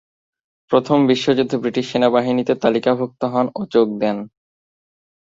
প্রথম 0.71 0.97
বিশ্বযুদ্ধে 1.07 1.57
ব্রিটিশ 1.57 1.85
সেনাবাহিনীতে 1.91 2.53
তালিকাভূক্ত 2.55 3.21
হন 3.25 3.45
ও 3.55 3.61
যোগ 3.73 3.87
দেন। 3.99 4.17